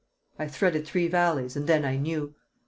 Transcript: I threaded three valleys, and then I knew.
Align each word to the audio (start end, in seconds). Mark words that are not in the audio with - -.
I 0.39 0.47
threaded 0.47 0.87
three 0.87 1.07
valleys, 1.07 1.55
and 1.55 1.67
then 1.67 1.85
I 1.85 1.95
knew. 1.95 2.33